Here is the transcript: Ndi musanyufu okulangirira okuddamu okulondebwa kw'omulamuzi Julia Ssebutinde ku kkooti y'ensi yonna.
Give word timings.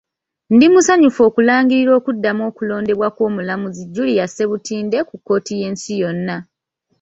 Ndi 0.53 0.65
musanyufu 0.73 1.21
okulangirira 1.29 1.91
okuddamu 1.99 2.41
okulondebwa 2.49 3.07
kw'omulamuzi 3.15 3.83
Julia 3.93 4.25
Ssebutinde 4.27 4.97
ku 5.09 5.15
kkooti 5.17 5.53
y'ensi 5.61 5.91
yonna. 6.01 6.37